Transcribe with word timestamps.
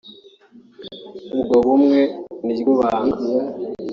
ubwo 1.35 1.55
bumwe 1.65 1.99
niryo 2.45 2.71
banga 2.79 3.19